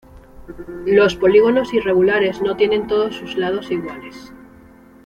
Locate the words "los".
0.87-1.15